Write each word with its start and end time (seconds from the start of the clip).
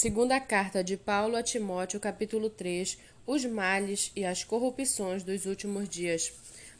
Segunda 0.00 0.40
carta 0.40 0.82
de 0.82 0.96
Paulo 0.96 1.36
a 1.36 1.42
Timóteo, 1.42 2.00
capítulo 2.00 2.48
3, 2.48 2.96
os 3.26 3.44
males 3.44 4.10
e 4.16 4.24
as 4.24 4.42
corrupções 4.42 5.22
dos 5.22 5.44
últimos 5.44 5.90
dias. 5.90 6.32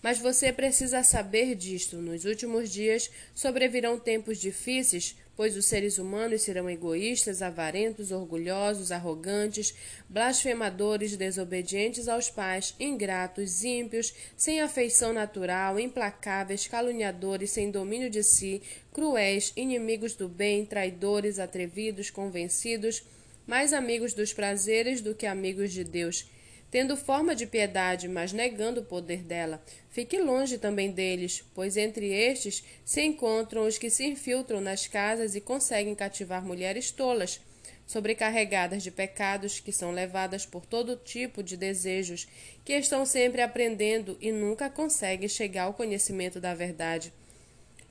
Mas 0.03 0.19
você 0.19 0.51
precisa 0.51 1.03
saber 1.03 1.55
disto: 1.55 1.99
nos 1.99 2.25
últimos 2.25 2.71
dias 2.73 3.11
sobrevirão 3.35 3.99
tempos 3.99 4.39
difíceis, 4.39 5.17
pois 5.41 5.57
os 5.57 5.65
seres 5.65 5.97
humanos 5.97 6.43
serão 6.43 6.69
egoístas, 6.69 7.41
avarentos, 7.41 8.13
orgulhosos, 8.13 8.93
arrogantes, 8.93 9.75
blasfemadores, 10.07 11.17
desobedientes 11.17 12.09
aos 12.09 12.29
pais, 12.29 12.75
ingratos, 12.79 13.65
ímpios, 13.65 14.13
sem 14.37 14.61
afeição 14.61 15.15
natural, 15.15 15.81
implacáveis, 15.81 16.67
caluniadores, 16.67 17.53
sem 17.53 17.71
domínio 17.71 18.11
de 18.11 18.23
si, 18.23 18.61
cruéis, 18.93 19.51
inimigos 19.57 20.15
do 20.15 20.29
bem, 20.29 20.67
traidores, 20.67 21.39
atrevidos, 21.39 22.11
convencidos, 22.11 23.03
mais 23.47 23.73
amigos 23.73 24.13
dos 24.13 24.35
prazeres 24.35 25.01
do 25.01 25.15
que 25.15 25.25
amigos 25.25 25.73
de 25.73 25.85
Deus 25.85 26.27
tendo 26.71 26.97
forma 26.97 27.35
de 27.35 27.47
piedade, 27.47 28.09
mas 28.09 28.33
negando 28.33 28.81
o 28.81 28.85
poder 28.85 29.23
dela. 29.23 29.63
Fique 29.91 30.19
longe 30.19 30.57
também 30.57 30.91
deles, 30.91 31.45
pois 31.55 31.77
entre 31.77 32.07
estes 32.13 32.63
se 32.85 33.03
encontram 33.03 33.67
os 33.67 33.77
que 33.77 33.91
se 33.91 34.07
infiltram 34.07 34.61
nas 34.61 34.87
casas 34.87 35.35
e 35.35 35.41
conseguem 35.41 35.95
cativar 35.95 36.45
mulheres 36.45 36.91
tolas, 36.91 37.41
sobrecarregadas 37.87 38.85
de 38.85 38.91
pecados, 38.93 39.59
que 39.59 39.73
são 39.73 39.91
levadas 39.91 40.47
por 40.47 40.65
todo 40.65 40.95
tipo 40.97 41.43
de 41.43 41.57
desejos, 41.57 42.29
que 42.65 42.73
estão 42.75 43.05
sempre 43.05 43.43
aprendendo 43.43 44.17
e 44.21 44.31
nunca 44.31 44.71
conseguem 44.71 45.29
chegar 45.29 45.65
ao 45.65 45.75
conhecimento 45.75 46.39
da 46.39 46.55
verdade. 46.55 47.13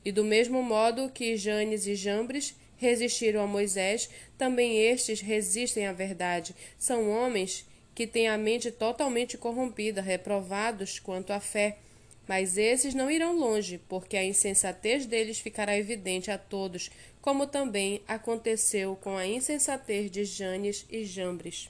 E 0.05 0.12
do 0.12 0.24
mesmo 0.24 0.64
modo 0.64 1.10
que 1.10 1.36
Janes 1.36 1.86
e 1.86 1.96
Jambres 1.96 2.55
resistiram 2.77 3.41
a 3.41 3.48
Moisés, 3.48 4.10
também 4.38 4.82
estes 4.82 5.20
resistem 5.20 5.86
à 5.86 5.91
verdade. 5.91 6.55
São 6.77 7.10
homens 7.10 7.66
que 7.99 8.08
têm 8.08 8.30
a 8.30 8.38
mente 8.38 8.71
totalmente 8.71 9.37
corrompida, 9.37 10.01
reprovados 10.01 10.99
quanto 10.99 11.32
à 11.32 11.40
fé. 11.41 11.79
Mas 12.26 12.57
esses 12.57 12.93
não 12.93 13.12
irão 13.12 13.37
longe, 13.37 13.77
porque 13.90 14.15
a 14.15 14.24
insensatez 14.24 15.05
deles 15.05 15.37
ficará 15.37 15.77
evidente 15.77 16.32
a 16.32 16.37
todos, 16.37 16.90
como 17.21 17.46
também 17.46 18.01
aconteceu 18.07 18.96
com 18.96 19.18
a 19.18 19.27
insensatez 19.27 20.09
de 20.09 20.24
Janes 20.24 20.85
e 20.90 21.04
Jambres. 21.04 21.70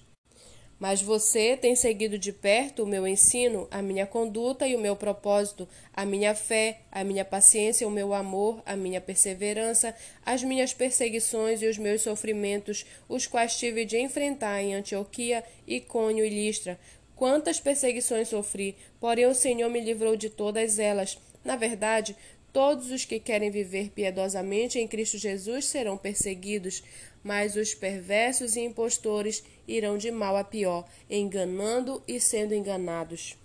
Mas 0.80 1.02
você 1.02 1.58
tem 1.58 1.76
seguido 1.76 2.18
de 2.18 2.32
perto 2.32 2.84
o 2.84 2.88
meu 2.88 3.06
ensino, 3.06 3.68
a 3.70 3.82
minha 3.82 4.08
conduta 4.08 4.66
e 4.66 4.76
o 4.76 4.80
meu 4.80 4.96
propósito, 4.96 5.68
a 5.94 6.06
minha 6.06 6.34
fé, 6.34 6.80
a 6.90 7.04
minha 7.04 7.26
paciência, 7.26 7.86
o 7.86 7.92
meu 7.92 8.14
amor, 8.14 8.64
a 8.66 8.78
minha 8.78 9.02
perseverança, 9.02 9.94
as 10.26 10.42
minhas 10.42 10.74
perseguições 10.74 11.62
e 11.62 11.68
os 11.68 11.78
meus 11.78 12.02
sofrimentos, 12.02 12.86
os 13.10 13.28
quais 13.28 13.58
tive 13.58 13.84
de 13.84 14.00
enfrentar 14.00 14.62
em 14.62 14.74
Antioquia, 14.74 15.44
Icônio 15.68 16.24
e 16.24 16.30
Listra. 16.30 16.80
Quantas 17.14 17.60
perseguições 17.60 18.30
sofri, 18.30 18.78
porém 19.02 19.26
o 19.26 19.36
Senhor 19.36 19.70
me 19.70 19.82
livrou 19.82 20.16
de 20.16 20.30
todas 20.30 20.80
elas. 20.80 21.18
Na 21.44 21.58
verdade, 21.58 22.16
Todos 22.60 22.92
os 22.92 23.06
que 23.06 23.22
querem 23.22 23.50
viver 23.50 23.90
piedosamente 23.90 24.80
em 24.80 24.86
Cristo 24.86 25.18
Jesus 25.18 25.64
serão 25.64 25.98
perseguidos, 25.98 26.84
mas 27.24 27.56
os 27.56 27.74
perversos 27.74 28.58
e 28.58 28.60
impostores 28.60 29.42
irão 29.66 29.98
de 29.98 30.12
mal 30.12 30.36
a 30.36 30.44
pior, 30.44 30.86
enganando 31.10 32.04
e 32.06 32.20
sendo 32.20 32.54
enganados. 32.54 33.38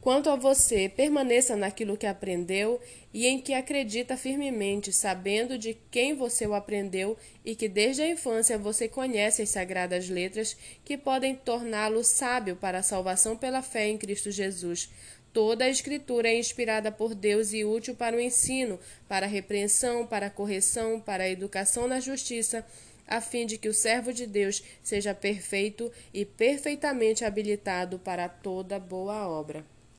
Quanto 0.00 0.28
a 0.28 0.34
você, 0.34 0.88
permaneça 0.88 1.54
naquilo 1.54 1.96
que 1.96 2.06
aprendeu 2.06 2.80
e 3.14 3.26
em 3.26 3.40
que 3.40 3.54
acredita 3.54 4.16
firmemente, 4.16 4.92
sabendo 4.92 5.56
de 5.56 5.76
quem 5.90 6.14
você 6.14 6.46
o 6.46 6.54
aprendeu 6.54 7.16
e 7.44 7.54
que 7.54 7.68
desde 7.68 8.02
a 8.02 8.08
infância 8.08 8.58
você 8.58 8.88
conhece 8.88 9.42
as 9.42 9.50
sagradas 9.50 10.08
letras 10.08 10.56
que 10.84 10.96
podem 10.96 11.34
torná-lo 11.34 12.02
sábio 12.02 12.56
para 12.56 12.78
a 12.78 12.82
salvação 12.82 13.36
pela 13.36 13.62
fé 13.62 13.88
em 13.88 13.98
Cristo 13.98 14.30
Jesus. 14.32 14.88
Toda 15.32 15.64
a 15.64 15.68
Escritura 15.68 16.28
é 16.28 16.38
inspirada 16.38 16.90
por 16.90 17.14
Deus 17.14 17.52
e 17.52 17.64
útil 17.64 17.94
para 17.94 18.16
o 18.16 18.20
ensino, 18.20 18.78
para 19.06 19.26
a 19.26 19.28
repreensão, 19.28 20.06
para 20.06 20.26
a 20.26 20.30
correção, 20.30 21.00
para 21.00 21.24
a 21.24 21.28
educação 21.28 21.86
na 21.86 22.00
justiça, 22.00 22.64
a 23.06 23.20
fim 23.20 23.46
de 23.46 23.56
que 23.56 23.68
o 23.68 23.74
servo 23.74 24.12
de 24.12 24.26
Deus 24.26 24.62
seja 24.82 25.14
perfeito 25.14 25.90
e 26.12 26.24
perfeitamente 26.24 27.24
habilitado 27.24 27.98
para 27.98 28.28
toda 28.28 28.78
boa 28.78 29.28
obra. 29.28 29.64